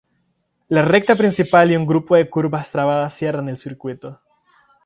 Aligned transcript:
La 0.67 0.81
recta 0.81 1.15
principal 1.15 1.69
y 1.71 1.75
un 1.75 1.85
grupo 1.85 2.15
de 2.15 2.27
curvas 2.27 2.71
trabadas 2.71 3.13
cierran 3.13 3.49
el 3.49 3.59
circuito. 3.59 4.19